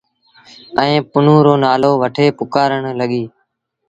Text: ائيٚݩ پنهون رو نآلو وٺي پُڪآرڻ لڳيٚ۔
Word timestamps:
ائيٚݩ 0.79 1.07
پنهون 1.11 1.39
رو 1.45 1.53
نآلو 1.63 1.91
وٺي 2.01 2.25
پُڪآرڻ 2.37 2.83
لڳيٚ۔ 2.99 3.27